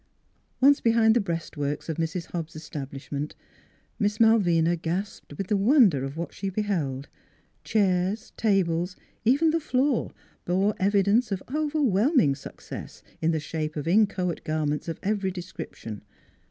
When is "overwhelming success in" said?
11.53-13.29